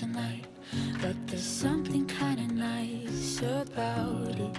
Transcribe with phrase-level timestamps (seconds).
[0.00, 0.46] tonight,
[1.02, 4.58] but there's something kinda nice about it.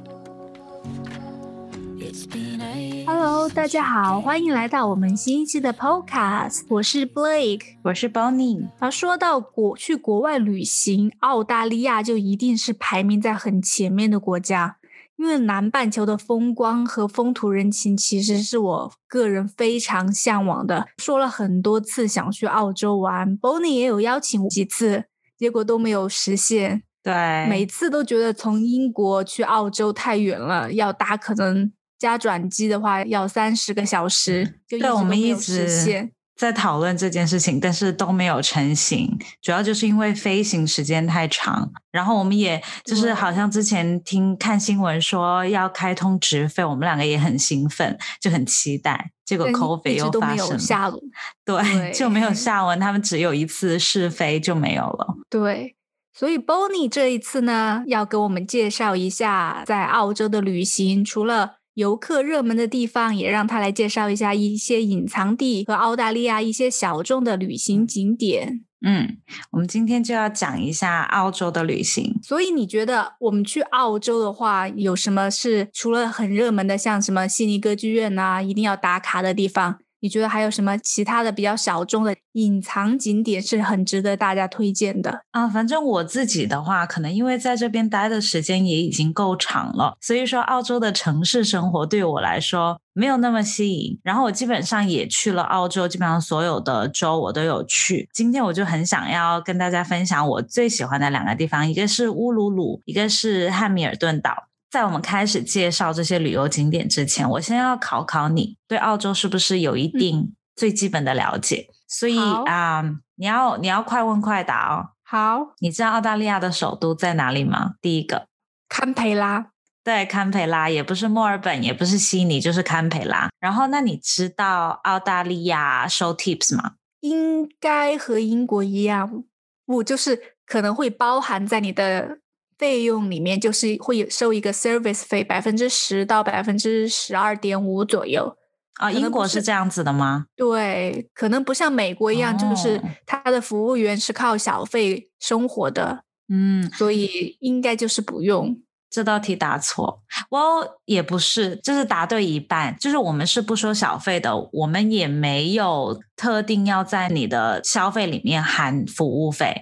[1.97, 7.77] It's been a Hello，大家好，欢迎来到我们新一期的 Podcast，我是 Blake。
[7.81, 14.77] 我是 Bonnie，而说到国去国外旅行，澳大利亚就一定是排名在很前面的国家，
[15.15, 20.87] 因为南半球的风光和风土人情其实是我个人非常向往的。
[20.99, 25.05] 说了很多次想去澳洲玩，Bonnie 也有邀请我几次，
[25.41, 26.83] 结果都没有实现。
[27.01, 27.13] 对，
[27.49, 36.11] 每次都觉得从英国去澳洲太远了，要搭可能加转机的话要三十个小时，就一直对，我们一直。
[36.37, 41.71] 在讨论这件事情，但是都没有成型，主要就是因为飞行时间太长。
[41.91, 49.11] 然后我们也就是好像之前听看新闻说要开通直飞，我们两个也很兴奋，就很期待。
[49.31, 50.99] 结果 COVID 一直都没有又发生，下文。
[51.45, 52.77] 对，对就没有下文。
[52.77, 55.15] 他们只有一次试飞就没有了。
[55.29, 55.75] 对，
[56.13, 68.65] 所以 Bonnie 这一次呢，要给我们介绍一下在澳洲的旅行，除了游客热门的地方，也让他来介绍一下一些隐藏地和澳大利亚一些小众的旅行景点。
[68.85, 69.17] 嗯，
[69.51, 72.19] 我们今天就要讲一下澳洲的旅行。
[72.23, 79.77] 所以你觉得我们去澳洲的话，有什么是除了很热门的，像什么悉尼歌剧院啊，一定要打卡的地方？
[80.01, 85.21] 你觉得还有什么其他的比较小众的隐藏景点是很值得大家推荐的？
[85.31, 93.99] 啊，反正我自己的话，可能因为在这边待的时间也已经够长了，所以说澳洲的城市生活对我来说没有那么吸引。
[94.03, 98.09] 然后我基本上也去了澳洲，基本上所有的州我都有去。
[98.11, 104.47] 今天我就很想要跟大家分享我最喜欢的两个地方，一个是乌鲁鲁，一个是汉密尔顿岛。
[104.71, 111.67] 在我们开始介绍这些旅游景点之前，我先要考考你，对澳洲是不是有一定最基本的了解？
[111.89, 112.81] 所以好啊、
[113.15, 114.95] 你要你要快问快答哦。
[115.03, 117.73] 好，你知道澳大利亚的首都在哪里吗？
[117.81, 118.27] 第一个，
[118.69, 119.47] 堪培拉。
[119.83, 123.29] 对，堪培拉，也不是墨尔本，也不是悉尼，就是堪培拉。
[123.41, 126.75] 然后，那你知道澳大利亚收 tips 吗？
[127.01, 129.25] 应该和英国一样，
[129.65, 132.19] 不就是可能会包含在你的
[132.61, 138.37] 费用里面，就是会有收一个 service 费，百分之十到百分之十二点五左右。
[138.75, 140.27] 啊、英国是是这样子的吗？
[140.35, 148.55] 对，可能不像美国一样，就是哦他的服务员是靠小费生活的，嗯，所以应该就是不用。
[148.91, 152.75] 这道题答错，我也不是，就是答对一半。
[152.77, 159.55] 就是我们是不收小费的，我们也没有特定要在你的消费里面含服务费。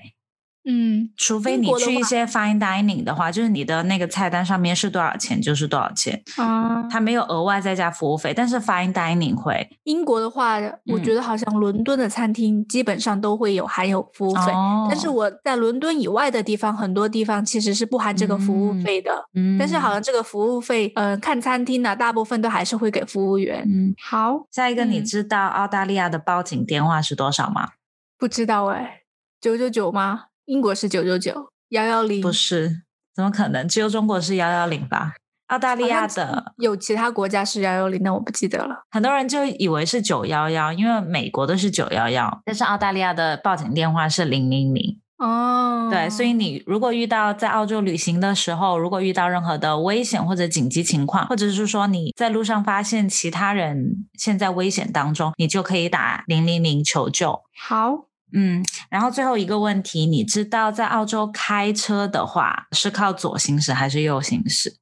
[0.65, 8.33] 嗯，除非你去一些 fine dining 的话，就是你的那个菜单上面是多少钱就是多少钱，啊，它没有额外再加服务费。
[8.33, 10.59] 但是 fine dining 会英国的话，
[10.91, 19.11] 我觉嗯得好像伦敦的餐厅基本上都会有含有服务费，哦但是我在伦敦以外的地方，很多地方其实是不含这个服务嗯费的。
[19.33, 23.63] 嗯但是好像这个服务费，呃，看餐厅呢、大部分都还是会给服务员。
[23.65, 27.69] 嗯，好，下一个你嗯知道澳大利亚的报警电话是多少吗？
[28.17, 29.01] 不知道哎，
[29.39, 30.25] 九九九吗？
[30.49, 32.81] 英国是九九九，幺幺零不是，
[33.13, 33.67] 怎么可能？
[33.67, 35.13] 只有中国是幺幺零吧？
[35.49, 38.83] 澳大利亚的有其他国家是幺幺零，那我不记得了。
[38.89, 44.99] 很多人就以为是九幺幺，因为美国的是九幺幺，但是澳大利亚的报警电话是零零零。
[45.19, 57.41] 哦，对，所以你如果遇到在澳洲旅行的时候，如果遇到任何的危险或者紧急情况，或者是说你在路上发现其他人陷在危险当中，你就可以打零零零求救。
[57.55, 64.77] 好，嗯，然后最后一个问题，你知道在澳洲开车的话是靠左行驶还是右行驶？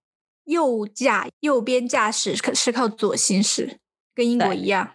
[0.46, 3.80] 右驾右边驾驶可是靠左行驶，
[4.16, 4.92] 跟英国一样。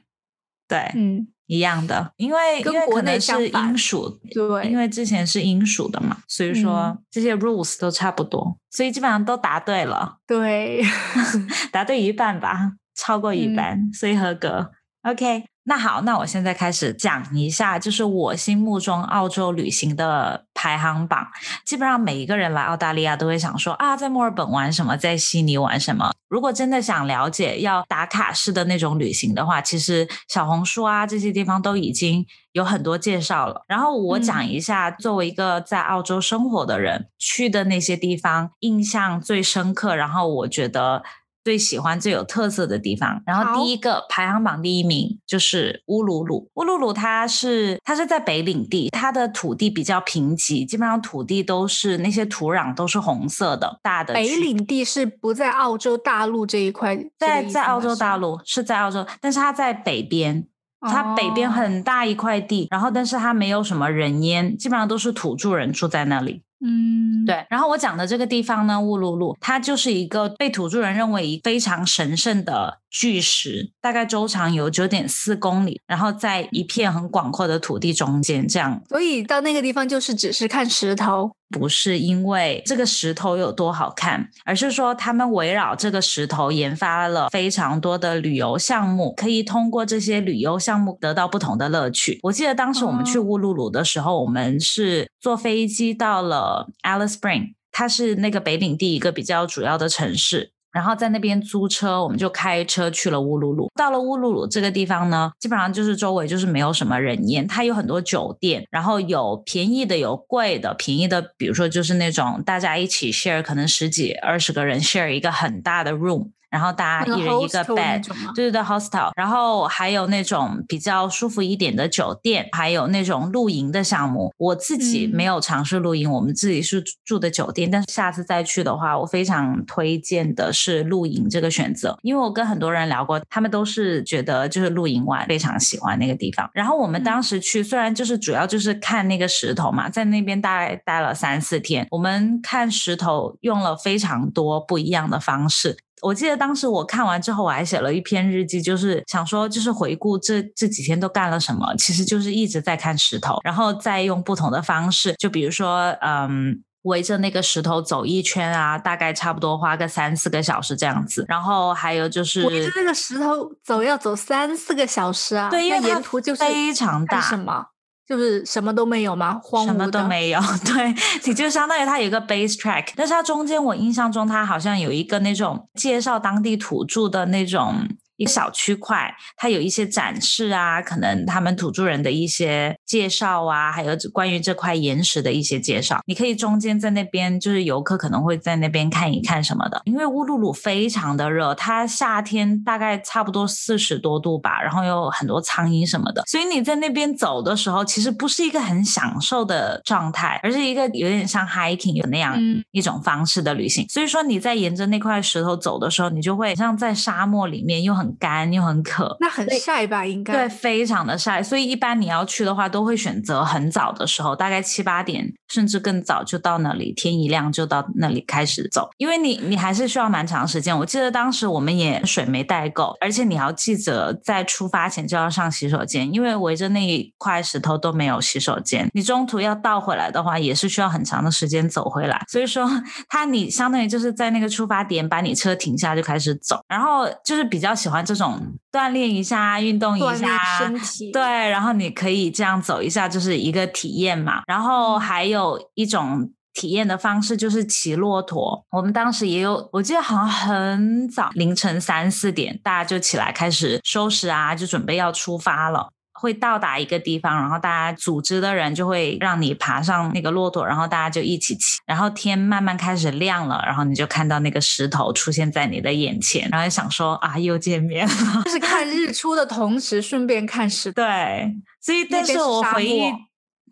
[0.66, 10.82] 对，嗯，一样的，因为跟国内可能是英属，对，因为之前是英属的嘛，所以说嗯这些 rules 都差不多，所以基本上都答对了，对，
[11.70, 14.70] 答对一半吧，超过一嗯半，所以合格。
[15.02, 21.28] OK，那好，那我现在开始讲一下，就是我心目中澳洲旅行的排行榜。
[21.64, 26.12] 基本上每一个人来澳大利亚都会想说啊，在墨尔本玩什么，在悉尼玩什么。
[26.28, 33.64] 如果真的想了解要打卡式的那种旅行的话，其实小红书啊这些地方都已经有很多介绍了。
[33.68, 41.04] 然后我讲一下，作为一个在澳洲生活的人，去的那些地方印象最深刻，然后我觉得。
[41.44, 46.50] 最喜欢最有特色的地方，然后第一个排行榜第一名就是乌鲁鲁。
[46.54, 60.46] 乌鲁鲁它是它是在北领地，它的土地比较贫瘠，基本上土地都是那些土壤都是红色的，大的北领地是不在澳洲大陆这一块，在在澳洲大陆是在澳洲，但是它在北边，
[60.80, 66.42] 它北边哦很大一块地，然后但是它没有什么人烟，基本上都是土著人住在那里。
[66.64, 81.32] 嗯，对，然后我讲的这个地方呢，乌鲁鲁，它就是一个被土著人认为非常神圣的巨石，大概周长有九点四公里，然后在一片很广阔的土地中间，这样所以到那个地方就是只是看石头。
[81.48, 92.18] 不是因为这个石头有多好看，而是说他们围绕这个石头研发了非常多的旅游项目，可以通过这些旅游项目得到不同的乐趣。
[92.22, 100.52] 我记得当时我们去哦乌鲁鲁的时候，我们是坐飞机到了 Alice Spring，它是那个北领地一个比较主要的城市。
[100.72, 103.70] 然后在那边租车，我们就开车去了乌鲁鲁。
[103.74, 110.74] 到了乌鲁鲁这个地方呢，基本上就是周围就是没有什么人烟，它有很多酒店，然后有便宜的，有贵的。
[110.74, 124.32] 便宜的，比如说就是那种大家一起 share，可能十几二十个人 share 一个很大的 room，然后大家一人一个 bed，对对对，hostel，然后还有那种比较舒服一点的酒店，还有那种露营的项目。
[124.36, 136.50] 我自己嗯没有尝试露营，我们自己是住的酒店，但是下次再去的话，我非常推荐的是露营这个选择，因为我跟很多人聊过，他们都是觉得就是露营完非常喜欢那个地方。
[136.52, 145.78] 然后我们嗯当时去，虽然就是主要就是看那个石头嘛，在那边大概待了三四天，我们看石头用了非常多不一样的方式。
[146.02, 156.62] 我记得当时我看完之后，我还写了一篇日记，就是想说，就是回顾这这几天都干了什么，其实就是一直在看石头，然后再用不同的方式，就比如说，嗯。
[156.82, 161.24] 围着那个石头走一圈啊，大概差不多花个三四个小时这样子。
[161.28, 165.48] 然后还有就是，围着那个石头走要走三四个小时啊！
[165.48, 167.66] 对因为沿途就是非常大看什么？
[168.12, 169.40] 就是什么都没有吗？
[169.42, 169.90] 荒什么。
[169.90, 170.94] 都没有， 对，
[171.24, 177.74] 你就相当于它有一个 base track，但是它中间我印象中它好像有一个那种介绍当地土著的那种
[178.22, 202.62] 一小区块，它有一些展示啊，可能他们土著人的一些介绍啊，还有关于这块岩石的一些介绍，你可以中间在那边就是游客可能会在那边看一看什么的，因为乌鲁鲁非常的热，它夏天大概差不多四十多度吧，然后有很多苍蝇什么的，所以你在那边走的时候，其实不是一个很享受的状态，而是一个有点像 hiking 有那样嗯。
[202.70, 203.86] 一种方式的旅行。
[203.88, 209.16] 所以说你在沿着那块石头走的时候，你就会像在沙漠里面，又很干又很渴。
[209.20, 210.04] 那很晒吧？
[210.04, 220.76] 应该对，非常的晒，所以一般你要去的话，都会选择很早的时候，大概七八点，甚至更早就到那里，天一亮就到那里开始走，因为你你还是需要蛮长时间。
[220.78, 232.24] 我记得当时我们也水没带够，而且你要记着在出发前就要上洗手间，因为围着那一块石头都没有洗手间，你中途要倒回来的话，也是需要很长的时间走回来。
[232.28, 232.66] 所以说，
[233.08, 238.40] 它你相当于就是在那个出发点把你车停下就开始走，然后就是比较喜欢这种
[238.72, 241.12] 锻炼一下、运动一下身体。
[241.12, 244.42] 对，然后你可以这样走一下，就是一个体验嘛。
[244.46, 248.64] 然后还有一种体验的方式就是骑骆驼。
[248.70, 255.90] 我们当时也有，我记得好像很早，凌晨三四点，大家就起来开始收拾啊，就准备要出发了。
[256.22, 268.42] 会到达一个地方，然后大家组织的人就会让你爬上那个骆驼，然后大家就一起骑，然后天慢慢开始亮了，然后你就看到那个石头出现在你的眼前，然后就想说啊，又见面了。
[268.44, 271.02] 就是看日出的同时，顺便看石头。
[271.02, 273.18] 对，所以但是我回忆漠，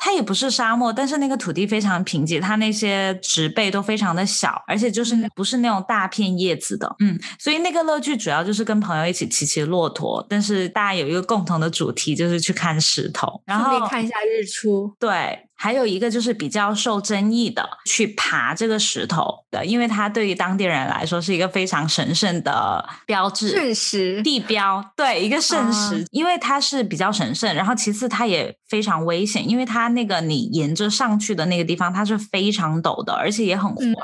[0.03, 5.31] 它也不是沙漠，但是那个土地非常贫瘠，它那些植被都非常的小，而且就是嗯。
[5.37, 14.95] 不是那种大片叶子的，嗯，所以那个乐趣主要就是跟朋友一起骑骑骆驼，但是大家有一个共同的主题就是去看石头，然顺后便看一下日出。
[14.99, 23.51] 对，还有一个就是比较受争议的，去爬这个石头的，因为它对于当地人来说是一个非常神圣的标志。
[23.51, 33.95] 圣石，地标，对一个圣石，啊因为它是比较神圣，然后其次它也非常危险，因为它那个你沿着上去的那个地方，它是非常陡的，而且也很滑，嗯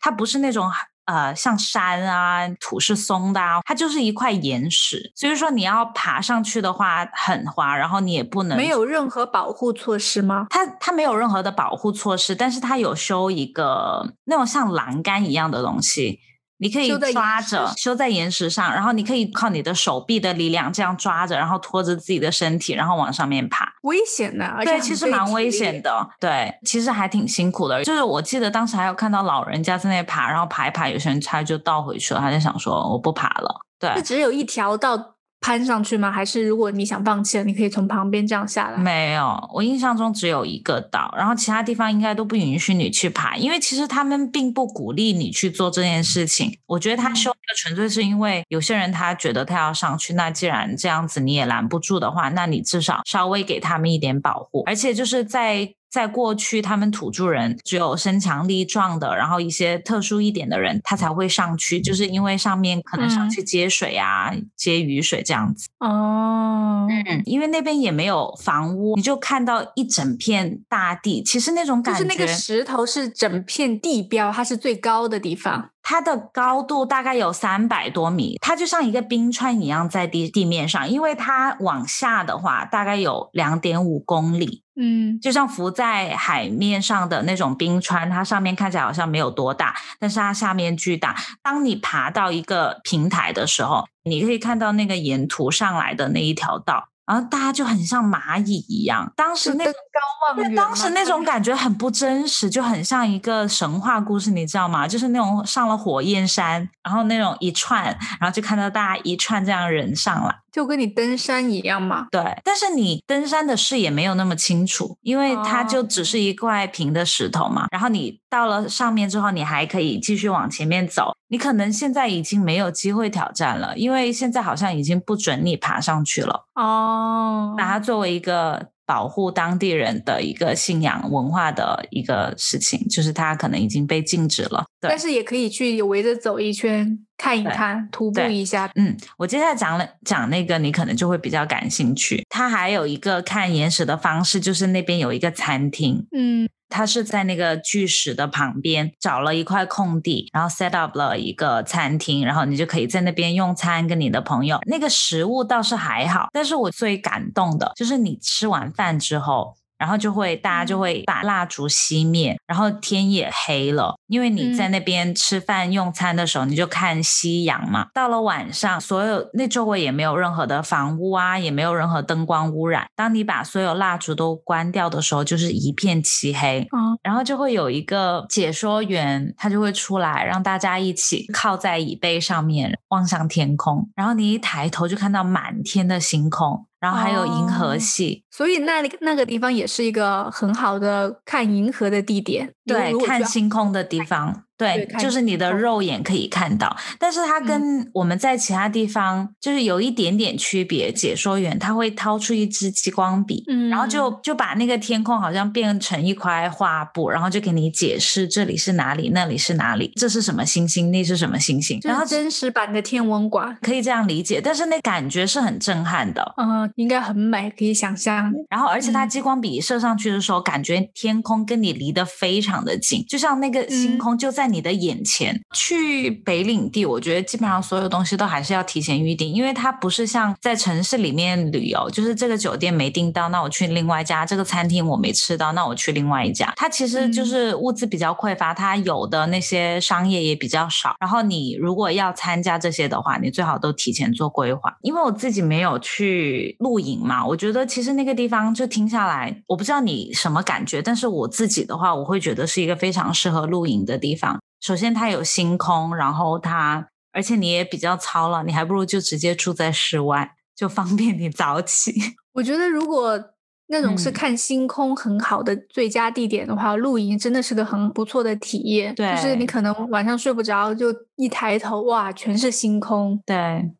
[0.00, 0.68] 它不是那种。
[1.06, 10.46] 呃，像山啊，土是松的啊，它就是一块岩石，所以说你要爬上去的话很滑，然后你也不能没有任何保护措施吗？
[10.50, 16.20] 它它没有任何的保护措施，但是它有修一个那种像栏杆一样的东西，
[16.64, 23.70] 你可以抓着修在岩石上，然后你可以靠你的手臂的力量这样抓着，然后拖着自己的身体，然后往上面爬。
[23.82, 25.82] 危险的，而且对，其实蛮危险。
[25.82, 26.08] 的。
[26.18, 27.84] 对，其实还挺辛苦的。
[27.84, 33.60] 就是我记得当时还有看到老人家在那爬，然后爬一爬，有些人他就倒回去了，他就想说我不爬了。
[33.78, 34.96] 对就只有一条道
[35.44, 36.10] 攀上去吗？
[36.10, 38.78] 还是如果你想放弃了，你可以从旁边这样下来？
[38.78, 46.56] 没有，我印象中只有一个岛，然后其他地方应该都不允许你去爬，因为其实他们并不鼓励你去做这件事情。
[46.64, 55.74] 我觉得他修那个纯粹是因为有些人他觉得他要上去，那既然这样子你也拦不住的话，那你至少稍微给他们一点保护，而且就是在。
[55.94, 65.68] 在过去，他们土著人只有身强力壮的，然后一些特殊一点的人，他才会上去，就是因为上面可能上去接水啊、接雨水这样子。
[65.78, 71.22] 哦，嗯，因为那边也没有房屋，你就看到一整片大地。
[71.22, 75.70] 其实那种感觉，就是那个石头是整片地标，它是最高的地方。
[75.84, 91.14] 它的高度大概有三百多米，它就像一个冰川一样在地地面上，因为它往下的话大概有两点五公里，嗯，就像浮在海面上的那种冰川，它上面看起来好像没有多大，但是它下面巨大。
[91.42, 96.88] 当你爬到一个平台的时候，你可以看到那个沿途上来的那一条道。
[97.06, 104.88] 然后大家就很像蚂蚁一样，当时那个高望远，当时那种感觉很不真实，就很像一个神话故事，你知道吗？
[104.88, 107.84] 就是那种上了火焰山，然后那种一串，
[108.18, 110.43] 然后就看到大家一串这样人上来。
[110.54, 117.66] 就跟你登山一样嘛，对，但是你登山的视野没有那么清楚，因为它就只是一块平的石头嘛。
[117.72, 121.16] 然后你到了上面之后，你还可以继续往前面走。
[121.26, 126.46] 你可能现在已经没有机会挑战了，因为现在好像已经不准你爬上去了。
[126.54, 128.68] 哦，把它作为一个。
[128.86, 134.66] 保护当地人的一个信仰文化的一个事情，就是它可能已经被禁止了。
[134.78, 138.70] 但是也可以去围着走一圈，看一看，徒步一下。
[138.74, 142.24] 嗯，我接下来讲了讲那个，你可能就会比较感兴趣。
[142.28, 146.06] 它还有一个看岩石的方式，就是那边有一个餐厅。
[146.12, 146.48] 嗯。
[146.70, 154.58] 它是在那个巨石的旁边找了一块空地，然后 set up 了一个餐厅，然后你就可以在那边用餐，跟你的朋友。
[154.66, 159.54] 那个食物倒是还好，但是我最感动的就是你吃完饭之后。
[159.84, 167.88] 然后就会大家就会把蜡烛熄灭，然后天也黑了，因为你在那边吃饭用餐的时候，你就看夕阳嘛。
[167.92, 172.86] 到了晚上，所有那周围也没有任何的房屋啊，也没有任何灯光污染。
[172.96, 176.66] 当你把所有蜡烛都关掉的时候，就是一片漆黑。
[176.74, 186.66] 嗯，然后就会有一个解说员，他就会出来，让大家一起靠在椅背上面望向天空，然后你一抬头就看到满天的星空。
[186.84, 194.43] 然后还有银河系，所以那那个地方也是一个很好的看银河的地点，对，看星空的地方。
[194.56, 200.92] 对，就是你的肉眼可以看到，但是它跟我们在其他地方就是有一点点区别。
[200.94, 211.78] 解说员他会掏出一支激光笔，嗯，然后就就把那个天空好像变成一块画布，然后就给你解释这里是哪里，那里是哪里，这是什么星星，那是什么星星。
[211.82, 218.32] 然后真实版的天文馆可以这样理解，但是那感觉是很震撼的，嗯，应该很美，可以想象。
[218.48, 225.40] 然后而且它激光笔射上去的时候，感觉天空跟你离得非常的近，就像那个星空就在你的眼前。
[225.52, 236.52] 去北领地，我觉得基本上所有东西都还是要提前预定，因为它不是像在城市里面旅游，就是这个酒店没订到，那我去另外一家；这个餐厅我没吃到，那我去另外一家。
[236.56, 240.94] 它其实就是物资比较匮乏，它有的那些商业也比较少。
[241.00, 244.76] 然后你如果要参加这些的话，你最好都提前做规划。
[244.82, 254.33] 因为我自己没有去露营嘛，我觉得其实那个地方就听下来，我不知道你什么感觉，但是我自己的话，我会觉得是一个非常适合露营的地方。
[254.64, 261.92] 首先，它有星空，然后它，而且你也比较糙了，你还不如就直接住在室外，就方便你早起。
[262.32, 263.22] 我觉得，如果
[263.66, 268.94] 那种是看星空很好的最佳地点的话，露营真的是个很不错的体验。
[268.94, 273.20] 对，就是你可能晚上睡不着，就一抬头，哇，全是星空。
[273.26, 273.70] 对。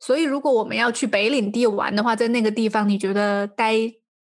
[0.00, 3.74] 所以，如果我们要去北领地玩的话，在那个地方，你觉得待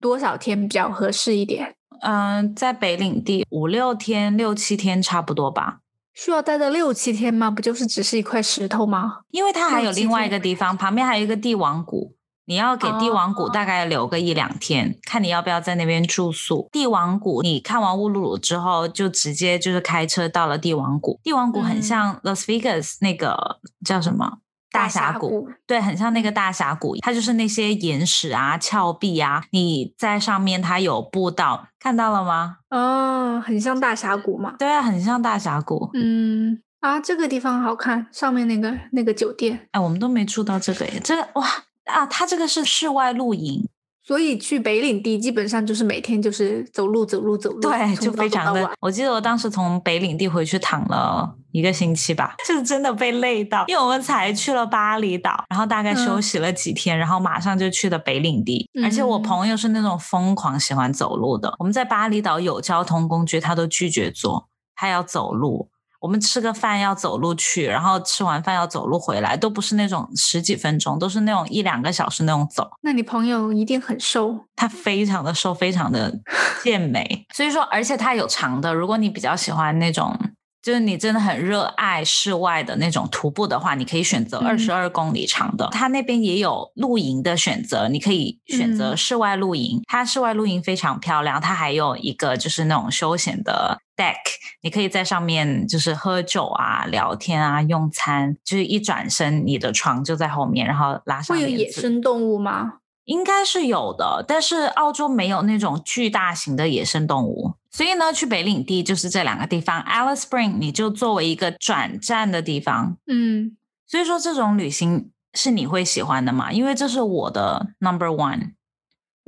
[0.01, 1.75] 多少天比较合适一点？
[2.01, 5.81] 嗯，在北领地五六天、六七天差不多吧。
[6.19, 7.49] 需要待到六七天吗？
[7.49, 9.19] 不就是只是一块石头吗？
[9.31, 16.69] 因为它还有另外一个地方，旁边还有一个帝王谷，你要给帝王谷大概留个一两天，看你要不要在那边住宿。
[16.73, 21.21] 帝王谷你看完乌鲁鲁之后，就直接就是开车到了帝王谷。
[21.23, 24.39] 帝王谷很像 Las Vegas 那个叫什么？
[24.71, 32.59] 大峡谷，对，很像那个大峡谷，它就是那些岩石啊、峭壁啊，你在上面它有步道，看到了吗？
[32.71, 34.55] 哦，很像大峡谷嘛。
[34.59, 35.91] 对啊，很像大峡谷。
[35.95, 39.69] 嗯，啊，这个地方好看，上面那个那个酒店。
[39.73, 41.47] 哎，我们都没住到这个耶，这个哇
[41.87, 43.67] 啊，它这个是室外露营，
[44.09, 48.71] 所以去北领地基本上就是每天就是走路走路走路，对，就非常的。
[48.81, 58.67] 我记得我当时从北领地回去躺了一个星期吧， 就是真的被累到，因为我们才去了巴厘岛，然后大概休嗯息了几天，然后马上就去的北领地。
[58.83, 65.69] 而且我嗯朋友是那种疯狂喜欢走路的，我们在巴厘岛有交通工具，他都拒绝坐，他要走路。
[66.01, 72.71] 我们吃个饭要走路去，然后吃完饭要走路回来，都不是那种十几分钟，都是那种一两个小时那种走。
[72.83, 76.21] 那你朋友一定很瘦，他非常的瘦，非常的
[76.63, 78.73] 健美，所以说，而且他有长的。
[78.73, 80.17] 如果你比较喜欢那种，
[80.63, 85.69] 就是你真的很热爱室外的那种徒步的话，你可以选择嗯二十二公里长的。
[85.73, 89.81] 它那边也有露营的选择，你可以选择嗯室外露营。
[89.87, 94.17] 它室外露营非常漂亮，它还有一个就是那种休闲的 deck，
[94.63, 102.75] 你可以在上面就是喝酒啊、聊天啊、用餐，就是一转身你的床就在后面，然后拉上会有野生动物吗？
[103.05, 116.53] 应该是有的，但是澳洲没有那种巨大型的野生动物，所以呢，去北领地就是这两个地方，Alice Spring 你就作为一个转站的地方，嗯，所以说这种旅行是你会喜欢的嘛？
[116.53, 118.53] 因为这是我的 number one。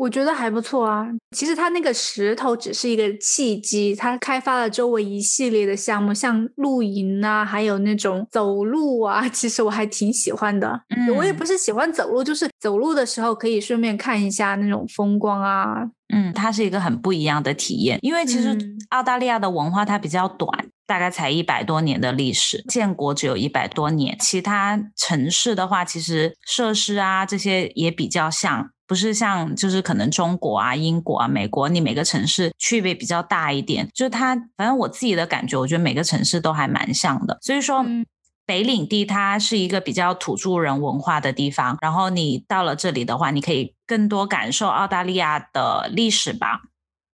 [0.00, 1.06] 我觉得还不错啊。
[1.36, 9.28] 其实它那个石头只是一个契机，它开发了周围一系列的项目，像露营啊，还有那种走路啊。
[9.28, 10.80] 其实我还挺喜欢的。
[10.96, 15.90] 嗯我也嗯不是喜欢走路，就是走路的时候可以顺便看一下那种风光啊。
[16.14, 20.48] 嗯，它是一个很不一样的体验，因为其实嗯澳大利亚的文化它比较短，
[20.86, 24.16] 大概才一百多年的历史，建国只有一百多年。
[24.18, 33.88] 其他城市的话，其实设施啊这些也比较像，不是像就是可能中国啊、英国啊、美国，你每个城市区别比较大一点。
[33.94, 37.38] 就是它，反正我自己的感觉，我觉得每个城市都还蛮像的。
[37.40, 38.04] 所以说，嗯
[38.44, 46.62] 北领地它是一个比较土著人文化的地方，然后你到了这里的话，你可以更多感受澳大利亚的历史吧，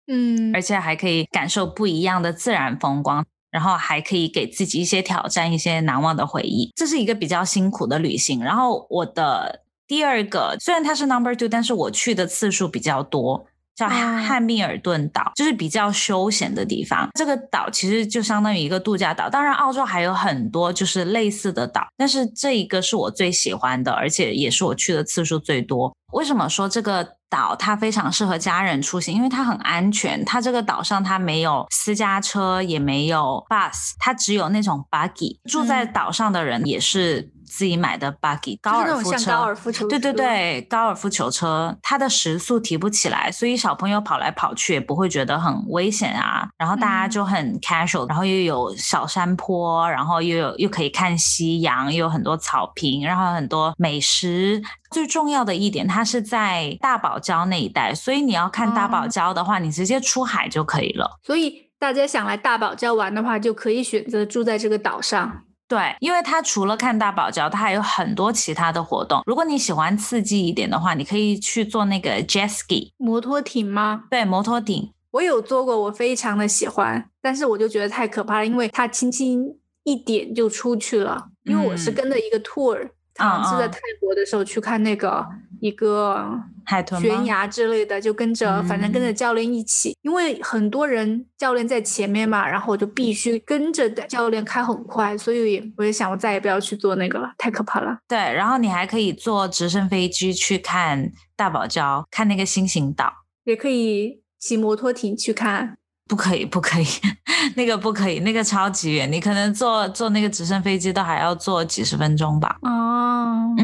[0.07, 3.27] 嗯而且还可以感受不一样的自然风光。
[3.51, 6.73] 然后还可以给自己一些挑战，一些难忘的回忆。
[6.75, 8.43] 这是一个比较辛苦的旅行。
[8.43, 17.09] 然后我的第二个，虽然它是 number two，但是我去的次数比较多，叫汉密尔顿岛，就是比较休闲的地方。
[17.15, 19.29] 这个岛其实就相当于一个度假岛。
[19.29, 25.95] 当然，澳洲还有很多就是类似的岛，但是这一个是我最喜欢的，而且也是我去的次数最多。
[26.13, 29.17] 为什么说这个岛它非常适合家人出行？
[29.17, 30.25] 因为它很安全。
[30.25, 35.41] 它这个岛上它没有私家车，也没有 bus，它只有那种 buggy。
[35.51, 39.19] 住在岛上的人也是自己买的 buggy，、高尔夫车。
[39.19, 46.49] 像高尔夫球对对，对，高尔夫球车，它的时速提不起来，所以小朋友跑来跑去也不会觉得很危险啊。
[46.59, 54.63] 然后大家嗯就很 casual，、然后又有小山坡，然后又有又可以看夕阳，又有很多草坪，然后很多美食。
[54.91, 61.19] 最重要的一点，它是在大堡礁那一带，所以你要看大堡哦礁的话，你直接出海就可以了。
[61.23, 65.43] 所以大家想来大堡礁玩的话，就可以选择住在这个岛上。
[65.67, 69.23] 对，因为它除了看大堡礁，它还有很多其他的活动。
[69.27, 74.05] 如果你喜欢刺激一点的话，你可以去做那个 jet ski，摩托艇吗？
[74.11, 74.93] 对，摩托艇。
[75.13, 81.29] 我有做过，我非常的喜欢，但是我就觉得太可怕了，因为它轻轻一点就出去了。
[81.45, 85.25] 因为我是嗯跟着一个 tour，、好像是在嗯泰国的时候去看那个
[85.65, 86.23] 一个
[86.67, 97.97] 海豚悬崖之类的，就跟着、反正跟着嗯教练一起，因为很多人教练在前面嘛，然后我就必须跟着教练开很快，所以我也想我再也不要去做那个了，太可怕了。
[98.07, 103.11] 对，然后你还可以坐直升飞机去看大堡礁，看那个星形岛。
[103.45, 106.87] 也可以骑摩托艇去看，不可以，不可以，
[107.57, 112.59] 那个不可以，那个超级远，你可能坐坐那个直升飞机都还要坐几十分钟吧。
[112.61, 113.55] 哦，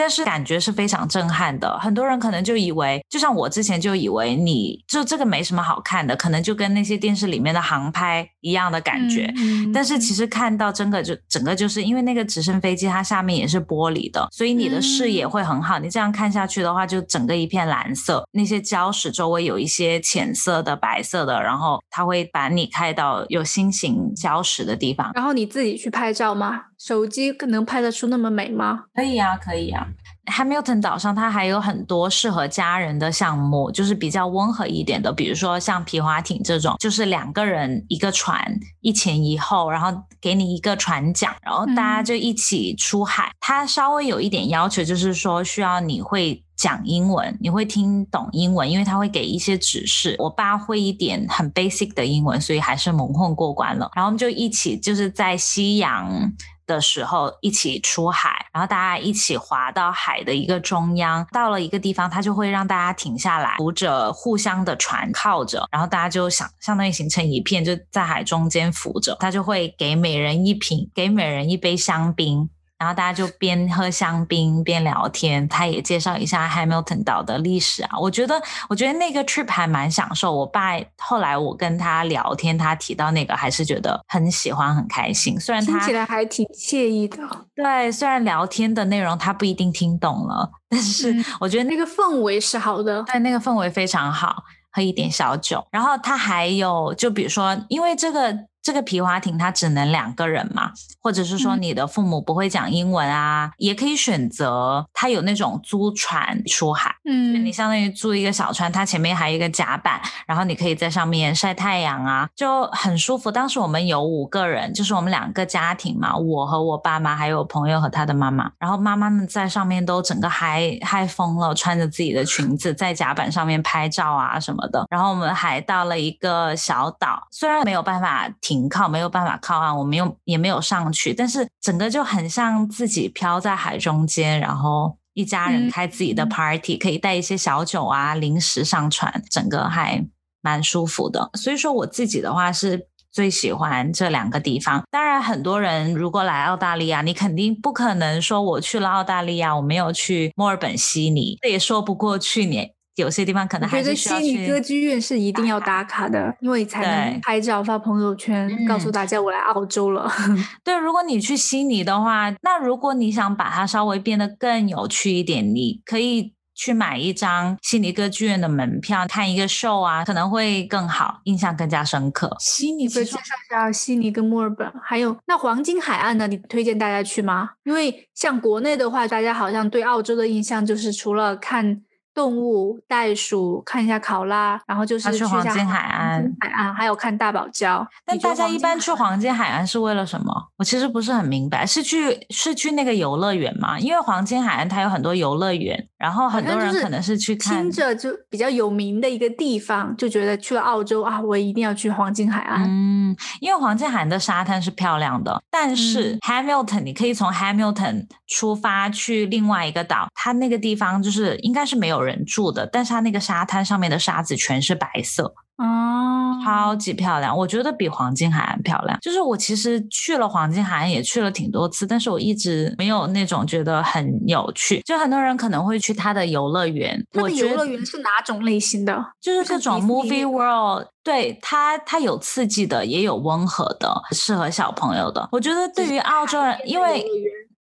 [0.00, 1.78] 但是感觉是非常震撼的。
[1.78, 9.30] 很多人可能就以为，就像我之前就以为你，就这个没什么好看的，可能就跟那些电视里面的航拍一样的感觉。
[9.36, 15.78] 嗯但是其实看到真的就整个就是因为那个直升飞机它下面也是玻璃的，所以你的视野嗯会很好。
[15.78, 25.12] 你这样看下去的话，就整个一片蓝色，那些礁石周围有一些浅色的、白色的，然后它会把你开到有心形礁石的地方。
[25.14, 26.62] 然后你自己去拍照吗？
[26.80, 28.84] 手机能拍得出那么美吗？
[28.94, 29.86] 可以啊，可以啊。
[30.24, 43.30] Hamilton 岛上它还有很多适合家人的项目，就是比较温和一点的，比如说像皮划艇这种，就是两个人一个船，一前一后，然后给你一个船桨，然后大家嗯就一起出海。
[43.40, 46.42] 它稍微有一点要求，就是说需要你会。
[46.60, 50.14] 讲英文，你会听懂英文，因为他会给一些指示。
[50.18, 53.90] 我爸会一点很 basic 的英文，所以还是蒙混过关了。
[53.94, 56.30] 然后我们就一起就是在夕阳
[56.70, 72.48] 的时候一起出海，然后大家一起划到海的一个中央，到了一个地方，他就会让大家停下来，扶着互相的船靠着，然后大家就想相当于形成一片，就在海中间扶着，他就会给每人一瓶，给每人一杯香槟。
[72.80, 77.98] 然后大家就边喝香槟边聊天，他也介绍一下 Hamilton 岛的历史啊。
[78.00, 78.40] 我觉得，
[78.70, 80.34] 我觉得那个 trip 还蛮享受。
[80.34, 85.38] 我爸后来我跟他聊天，他提到那个还是觉得很喜欢、很开心。
[85.38, 87.18] 虽然他听起来还挺惬意的。
[87.54, 93.02] 对，虽然聊天的内容他不一定听懂了，但是我觉得那个氛围是好的。
[93.02, 95.62] 对，那个氛围非常好，喝一点小酒。
[95.70, 98.49] 然后他还有，就比如说，因为这个。
[98.62, 100.70] 这个皮划艇它只能两个人嘛，
[101.00, 113.30] 或者是说你的父母不会讲英文啊，也可以选择它有那种租船出海，嗯，你相当于租一个小船，它前面还有一个甲板，然后你可以在上面晒太阳啊，就很舒服。
[113.32, 124.84] 当时我们有五个人，就是我们两个家庭嘛，我和我爸妈还有朋友和他的妈妈，然后妈妈们在上面都整个嗨嗨疯了，穿着自己的裙子在甲板上面拍照啊什么的。
[124.90, 128.28] 然后我们还到了一个小岛，虽然没有办法。
[128.50, 140.04] 停靠没有办法靠岸，我没有也没有上去，但是整个就很像自己飘在海中间，然后一家人开自己的 party，可以带一些小酒啊、零食上船，整个还
[140.42, 141.30] 蛮舒服的。
[141.34, 144.82] 所以说我自己的话是最喜欢这两个地方。
[144.90, 152.72] 当然，很多人如果来澳大利亚，你肯定不可能说我去了澳大利亚，我没有去墨尔本、悉尼，这也说不过去年。
[152.96, 154.26] 有些地方可能还是需要去。
[154.26, 160.10] 悉尼歌剧院是一定要打卡的，因为才能拍照发朋友圈，告诉大家我来澳洲了。
[160.64, 172.36] 对，如果你去悉尼的话，那如果你想把它稍微变得更有趣一点，你可以去买一张悉尼歌剧院的门票，看一个 show 啊，可能会更好，印象更加深刻。
[172.38, 176.26] 悉尼介绍一下悉尼跟墨尔本，还有那黄金海岸呢？
[176.26, 177.50] 你推荐大家去吗？
[177.64, 181.82] 因为像国内的话，大家好像对澳洲的印象就是除了看。
[182.12, 187.86] 动物、袋鼠，看一下考拉，然后就是去黄金海岸，海岸还有看大堡礁。
[188.04, 190.48] 但大家一般去黄金海岸是为了什么？
[190.56, 193.78] 我其实不是很明白，是去是去那个游乐园吗？
[193.78, 202.64] 因为黄金海岸它有很多游乐园，然后很多人可能是去看，听着就比较有名的一个地方，就觉得去了澳洲啊，我一定要去黄金海岸。
[202.66, 211.99] 嗯，因为黄金海岸的沙滩是漂亮的，但是 Hamilton 你可以从 Hamilton 出发去另外一个岛，它那个地方就是应该是没有。
[212.02, 218.98] 人住的，但是它那个沙滩上面的沙子全是白色，哦，超级漂亮，我觉得比黄金海岸漂亮。
[219.00, 224.80] 就是我其实去了黄金海岸，也去了挺多次，但是我一直没有那种觉得很有趣。
[224.86, 229.04] 就很多人可能会去它的游乐园，它的游乐园是哪种类型的？
[229.20, 235.28] 就是这种 Movie World，对它它有刺激的，也有温和的，适合小朋友的。
[235.32, 237.04] 我觉得对于澳洲人，因为。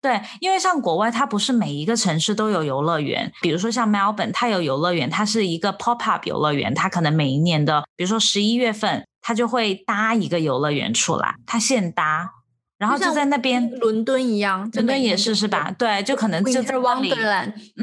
[0.08, 3.30] 对，因为像国外，它不是每一个城市都有游乐园。
[3.42, 12.30] 比如说像 Melbourne，它有游乐园，它是一个 pop up 游乐园，它可能每一年的，比如说十一月份，它就会搭一个游乐园出来，它现搭，
[12.78, 13.70] 然后就在那边。
[13.80, 15.70] 伦敦一样，伦敦也是是吧？
[15.76, 17.12] 对，就可能就在那里，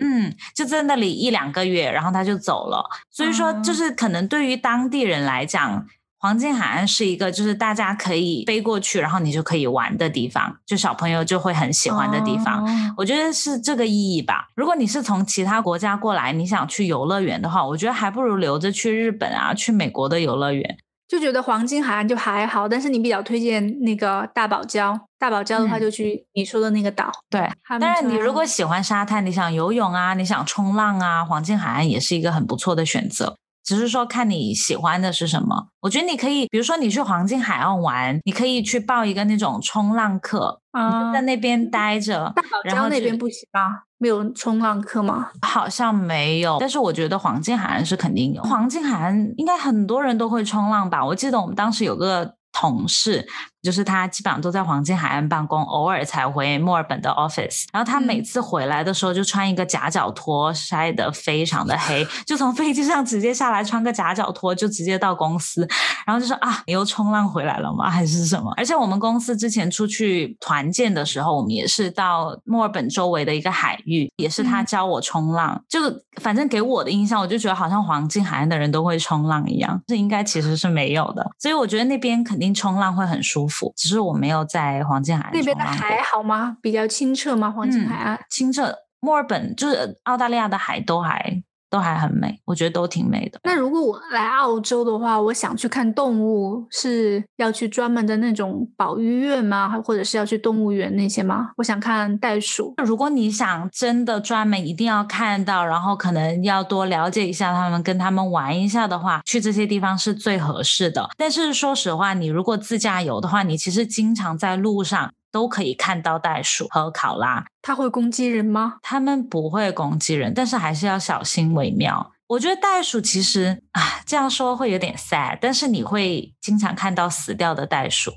[0.01, 2.83] 嗯，就在那里一两个月，然后他就走了。
[3.11, 5.85] 所以说，就是可能对于当地人来讲。
[6.25, 12.65] 黄金海岸是一个，就是大家可以飞过去，然后你就可以玩的地方，就小朋友就会很喜欢的地方。
[12.97, 14.47] 我觉得是这个意义吧。
[14.55, 20.75] 如果你是从其他国家过来，你想去游乐园的话，我觉得还不如留着去日本啊，去美国的游乐园。
[21.07, 24.99] 就觉得黄金海岸就还好，但是你比较推荐那个大堡礁。
[25.19, 27.11] 大堡礁的话，就去你说的那个岛。
[27.29, 27.47] 对，
[27.79, 33.37] 当然你如果喜欢沙滩，你想游泳啊，你想冲浪啊，黄金海岸也是一个很不错的选择。
[33.65, 42.31] 只是说看你喜欢的是什么，我觉得你可以，比如说你去黄金海岸玩，你可以去报一个那种冲浪课，啊，在那边待着。
[42.35, 43.83] 大堡礁那边不行啊？
[43.97, 45.31] 没有冲浪课吗？
[45.41, 48.43] 好像没有，但是我觉得黄金海岸是肯定有。
[48.43, 51.03] 黄金海岸应该很多人都会冲浪吧？
[51.03, 53.27] 我记得我们当时有个同事。
[53.65, 57.65] 就是他基本上都在黄金海岸办公，偶尔才回墨尔本的 office。
[57.73, 65.67] 然后他每次回来的时候就穿一个夹脚拖，晒得非常的黑， 就从飞机上直接下来穿个夹脚拖就直接到公司。
[66.05, 67.89] 然后就说啊，你又冲浪回来了吗？
[67.91, 68.53] 还是什么？
[68.55, 75.59] 而且我们公司之前出去团建的时候，我们也是到墨尔本周围的一个海域，也是他教我冲浪。
[75.67, 75.79] 就
[76.21, 81.31] 反正给我的印象，我就觉得好像黄金海岸的人都会冲浪一样，这应该其实是没有的。
[81.39, 83.54] 所以我觉得那边肯定冲浪会很舒服。
[83.75, 86.57] 只是我没有在黄金海岸那边的海好吗？
[86.61, 87.49] 比较清澈吗？
[87.51, 88.73] 黄金海岸清澈。
[88.99, 91.43] 墨尔本就是澳大利亚的海都还
[91.75, 93.37] 都还很美，我觉得都挺美的。
[93.43, 99.77] 那如果我来澳洲的话，我想去看动物，是要去专门的那种保育院吗？
[99.83, 101.49] 或者是要去动物园那些吗？
[101.57, 102.73] 我想看袋鼠。
[102.77, 111.09] 如果你想真的专门一定要看到，然后可能要多了解一下他们，跟他们玩一下的话，去这些地方是最合适的。
[111.17, 118.77] 但是说实话，你如果自驾游的话，你其实经常在路上都可以看到袋鼠和考拉，它会攻击人吗？
[118.81, 122.13] 它们不会攻击人，但是还是要小心为妙。
[122.27, 128.13] 我觉得袋鼠其实啊，这样说会有点 sad，但是你会经常看到死掉的袋鼠，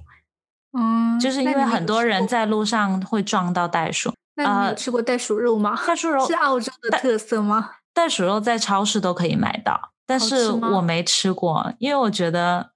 [0.78, 2.24] 嗯，就是因为很多人。
[2.28, 4.14] 在路上会撞到袋鼠。
[4.36, 5.76] 那你有呃吃过袋鼠肉吗？
[5.84, 7.72] 袋鼠肉是澳洲的特色吗？
[7.92, 12.70] 袋鼠肉在超市都可以买到，但是我没吃过，因为我觉得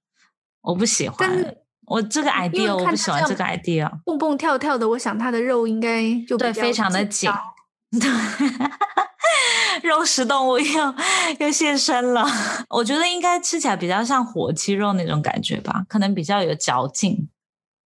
[0.63, 1.55] 我不喜欢。
[1.87, 7.31] 我这个 idea 我不喜欢这个 idea，蹦蹦跳跳的，我想它的肉应该就比对，非常的紧
[7.99, 8.09] 对。
[9.81, 10.95] 肉食动物又
[11.39, 12.25] 又现身了。
[12.69, 17.27] 我觉得应该吃起来比较像火鸡肉那种感觉吧，可能比较有嚼劲。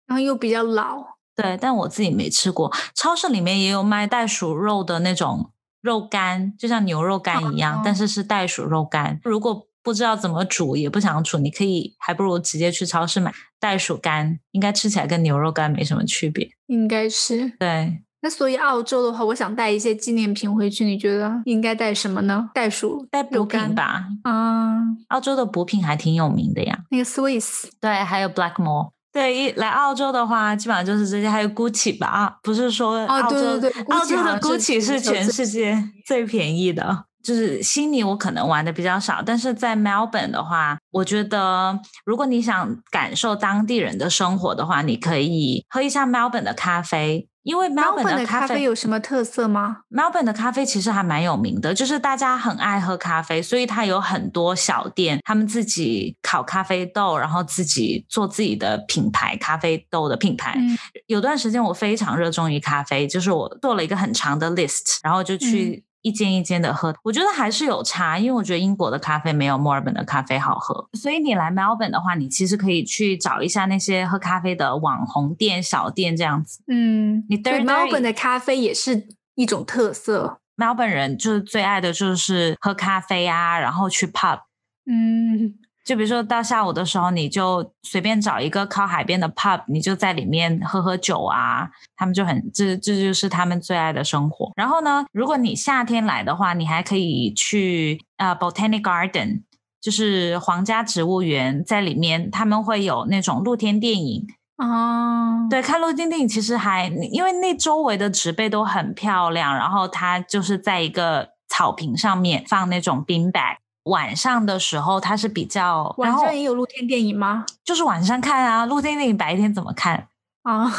[0.07, 1.05] 然后又比较老。
[1.37, 2.73] 对，但我自己没吃过。
[2.95, 5.53] 超市里面也有卖袋鼠肉的那种
[5.83, 9.21] 肉干，就像牛肉干一样，哦但是是袋鼠肉干。
[9.23, 16.49] 如果不知道怎么煮，也不想煮，你可以还不如直接去超市买袋鼠干，应该吃起来跟牛肉干没什么区别。
[16.67, 17.51] 应该是。
[17.59, 22.49] 对，那所以澳洲的话，我想带一些纪念品回去，你觉得应该带什么呢？
[22.55, 23.45] 袋鼠带补。
[23.45, 24.07] 品吧。
[24.25, 26.79] 嗯，澳洲的补品还挺有名的呀。
[26.91, 28.93] 那个 Swiss 对，还有 Blackmore。
[29.13, 32.07] 对，一来澳洲的话，基本上就是这些，还有 Gucci 吧？
[32.07, 37.05] 啊，不是说哦澳洲、对对对澳洲的 Gucci 是全世界最便宜的。
[37.25, 60.55] 就是悉尼，我可能玩的比较少，但是在 Melbourne 的话，我觉得如果你想感受当地人的生活的话，你可以喝一下 Melbourne 的咖啡，因为 Melbourne 的的咖咖啡有什么特色吗？Melbourne 的咖啡其实还蛮有名的，就是大家很爱喝咖啡，所以它有很多小店，他们自己烤咖啡豆，然后自己做自己的品牌咖啡豆的品牌。
[60.59, 66.95] 嗯有段时间我非常热衷于咖啡，就是我做了一个很长的 list，然后就去一间一间的喝。
[67.03, 70.87] 我觉得还是有差，因为我觉得英国的咖啡没有墨尔本的咖啡好喝。
[70.93, 76.63] 所以你来 Melbourne 的话，你其实可以去找一下那些喝咖啡的网红店、小店这样子。
[76.69, 80.39] 嗯，你对 Melbourne 的咖啡也是一种特色。
[80.57, 84.41] Melbourne 人就是最爱的就是喝咖啡啊，然后去 pub。
[84.87, 91.69] 嗯，就比如说到下午的时候，你就随便找一个靠海边的 pub，你就在里面喝喝酒啊。
[91.95, 94.51] 他们就很这这就是他们最爱的生活。
[94.57, 99.43] 然后呢，如果你夏天来的话，你还可以去呃 Botanic Garden，
[99.81, 104.27] 就是皇家植物园，在里面他们会有那种露天电影。
[104.57, 113.57] 哦，对，看露天电影其实还因为那周围的植被都很漂亮，然后它就是在一个草坪上面放那种冰 bag。
[113.85, 117.45] 晚上的时候它是比较，晚上也有露天电影吗？
[117.65, 120.09] 就是晚上看啊，露天电影白天怎么看？
[120.45, 120.71] 啊，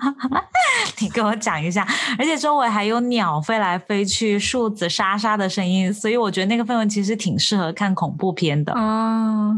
[1.00, 1.86] 你跟我讲一下，
[2.18, 8.72] 而且周围还有鸟飞来飞去、树子沙沙的声音，所以我觉得那个氛围其实挺适合看恐怖片的。
[8.72, 9.52] 啊，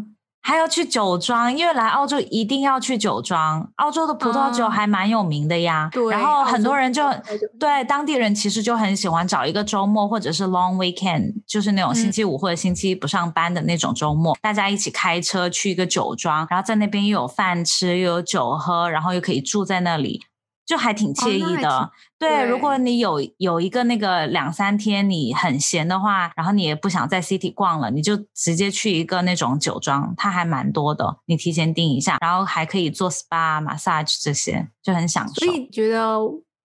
[0.45, 3.67] 还要去酒庄，因为来澳洲一定要去酒庄。
[3.77, 5.89] 澳洲的葡萄酒啊还蛮有名的呀。
[5.91, 7.03] 对然后很多人就
[7.59, 20.21] 对当地人其实就很喜欢找一个周末或者是 long weekend，就是那种星期五或者星期一不上班的那种周末，大家一起开车去一个酒庄，然后在那边又有饭吃又有酒喝，然后又可以住在那里。
[20.66, 21.90] 就还挺惬意的。
[22.18, 35.55] 对如果你有有一个那个两三天你很闲的话，然后你也不想在 city 逛了，你就直接去一个那种酒庄，它还蛮多的，你提前订一下，然后还可以做 SPA、massage 这些，就很享受所。
[35.55, 36.18] 以觉得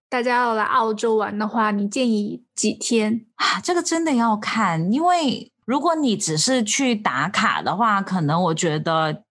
[0.09, 3.25] 大家要来澳洲玩的话，你建议几天？
[3.35, 9.23] 啊，这个真的要看，因为如果你只是去打卡的话，可能我觉得，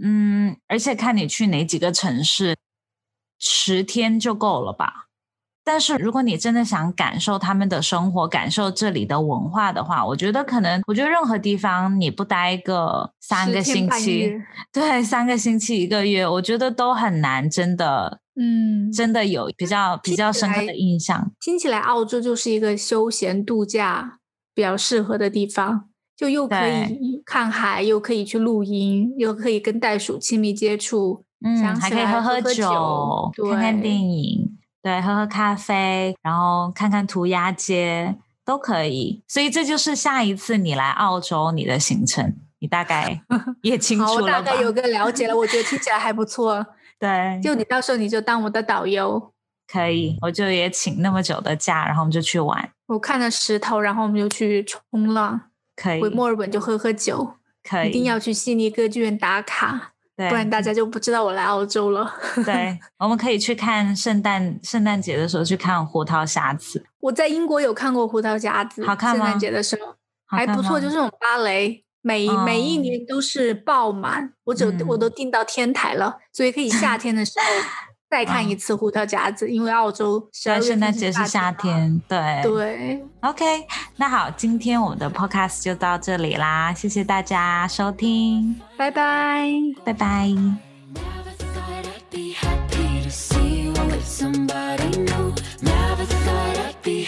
[0.00, 2.56] 嗯，而且看你去哪几个城市，
[3.38, 5.04] 十天就够了吧。
[5.64, 14.32] 但是如果你真的想感受他们的生活，感受这里的文化的话，我觉得可能，我觉得任何地方你不待个三个星期，
[14.72, 21.32] 对，三个星期一个月，我觉得都很难，真的，嗯，真的有比较比较深刻的印象。
[21.40, 24.20] 听起来澳洲就是一个休闲度假
[24.54, 39.22] 比较适合的地方，就又可以看海，又可以去露营，又可以跟袋鼠亲密接触，嗯，还可以喝喝喝酒，酒看看电影，对，喝喝咖啡，然后看看涂鸦街都可以。
[39.28, 43.20] 所以这就是下一次你来澳洲你的行程，你大概
[43.62, 44.40] 也清楚了吧？
[44.40, 46.66] 大概有个了解了，我觉得听起来还不错。
[46.98, 49.32] 对，就你到时候你就当我的导游。
[49.70, 52.70] 可以，我就也请那么久的假，然后我们就去玩。
[52.86, 55.40] 我看了石头，然后我们就去冲浪，
[55.74, 57.34] 可以回墨尔本就喝喝酒，
[57.68, 62.10] 可以，一定要去悉尼歌剧院打卡，对，不然大家就不知道我来澳洲了。
[62.44, 69.94] 对，我们可以去看圣诞圣诞节的时候去看胡桃匣子，我在英国有看过胡桃夹子，好看吗圣诞节的时候
[70.26, 74.86] 还不错，就是那种芭蕾，每、哦每一年都是爆满，我只、嗯。
[74.88, 77.44] 我都订到天台了，所以可以夏天的时候
[78.08, 82.40] 再看一次《胡桃夹子》，因为澳洲在圣诞节是夏天，对。
[82.42, 83.04] 对。
[83.20, 83.44] OK，
[83.96, 89.50] 那好，今天我们的 Podcast 就到这里啦，谢谢大家收听，拜拜，
[89.84, 90.28] 拜拜。
[94.06, 95.34] Somebody new.
[95.60, 97.04] Never thought I'd be